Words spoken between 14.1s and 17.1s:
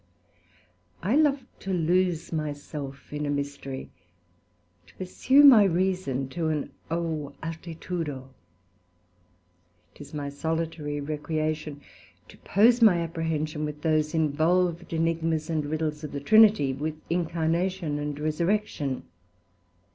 involved Ænigma's and riddles of the Trinity, with